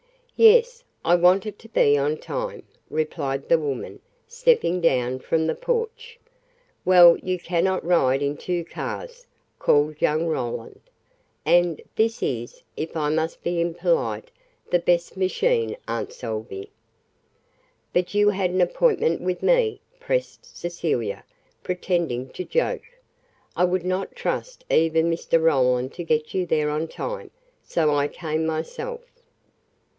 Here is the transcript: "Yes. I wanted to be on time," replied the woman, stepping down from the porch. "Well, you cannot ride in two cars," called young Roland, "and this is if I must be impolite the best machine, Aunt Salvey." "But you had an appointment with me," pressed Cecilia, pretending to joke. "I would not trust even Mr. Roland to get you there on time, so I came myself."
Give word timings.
"Yes. 0.35 0.83
I 1.05 1.13
wanted 1.13 1.59
to 1.59 1.69
be 1.69 1.95
on 1.95 2.17
time," 2.17 2.63
replied 2.89 3.47
the 3.47 3.59
woman, 3.59 3.99
stepping 4.27 4.81
down 4.81 5.19
from 5.19 5.45
the 5.45 5.53
porch. 5.53 6.19
"Well, 6.83 7.15
you 7.17 7.37
cannot 7.37 7.85
ride 7.85 8.23
in 8.23 8.35
two 8.37 8.65
cars," 8.65 9.27
called 9.59 10.01
young 10.01 10.25
Roland, 10.25 10.79
"and 11.45 11.79
this 11.95 12.23
is 12.23 12.63
if 12.75 12.97
I 12.97 13.09
must 13.09 13.43
be 13.43 13.61
impolite 13.61 14.31
the 14.71 14.79
best 14.79 15.15
machine, 15.15 15.77
Aunt 15.87 16.11
Salvey." 16.11 16.71
"But 17.93 18.15
you 18.15 18.31
had 18.31 18.49
an 18.49 18.61
appointment 18.61 19.21
with 19.21 19.43
me," 19.43 19.79
pressed 19.99 20.57
Cecilia, 20.57 21.23
pretending 21.61 22.29
to 22.29 22.43
joke. 22.43 22.87
"I 23.55 23.65
would 23.65 23.85
not 23.85 24.15
trust 24.15 24.65
even 24.71 25.11
Mr. 25.11 25.39
Roland 25.39 25.93
to 25.93 26.03
get 26.03 26.33
you 26.33 26.47
there 26.47 26.71
on 26.71 26.87
time, 26.87 27.29
so 27.61 27.93
I 27.93 28.07
came 28.07 28.47
myself." 28.47 29.01